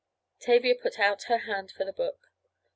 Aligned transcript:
Tavia 0.39 0.73
put 0.73 0.97
out 0.97 1.25
her 1.25 1.37
hand 1.37 1.69
for 1.69 1.85
the 1.85 1.93
book. 1.93 2.31